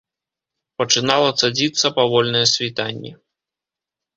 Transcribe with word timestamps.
Пачынала 0.81 1.27
цадзіцца 1.43 1.87
павольнае 1.99 2.45
світанне. 2.53 3.11